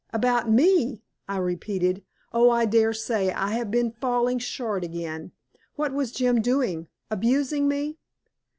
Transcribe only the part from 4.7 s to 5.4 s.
again.